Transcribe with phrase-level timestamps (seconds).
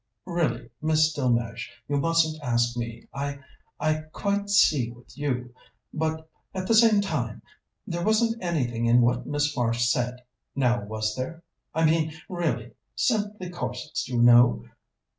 [0.25, 3.07] "Really, Miss Delmege, you mustn't ask me.
[3.13, 3.37] I
[3.79, 5.53] I quite see with you
[5.93, 7.43] but at the same time
[7.85, 10.23] there wasn't anything in what Miss Marsh said,
[10.55, 11.43] now, was there?
[11.75, 12.71] I mean, really.
[12.95, 14.65] Simply corsets, you know."